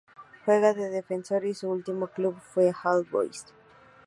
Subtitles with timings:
[0.45, 3.45] Juega de defensor y su último club fue All Boys.